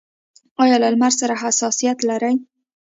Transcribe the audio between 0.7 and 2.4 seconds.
له لمر سره حساسیت لرئ؟